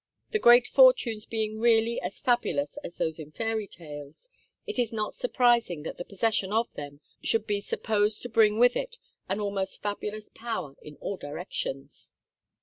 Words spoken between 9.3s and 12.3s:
almost fabulous power in all directions.